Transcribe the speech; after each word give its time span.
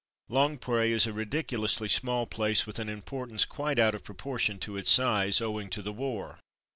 Longpre 0.31 0.87
is 0.89 1.05
a 1.05 1.13
ridiculously 1.13 1.87
small 1.87 2.25
place 2.25 2.65
with 2.65 2.79
an 2.79 2.89
importance 2.89 3.45
quite 3.45 3.77
out 3.77 3.93
of 3.93 4.03
proportion 4.03 4.57
to 4.61 4.75
its 4.75 4.89
size, 4.89 5.39
owing 5.41 5.69
to 5.69 5.83
the 5.83 5.93
war. 5.93 6.39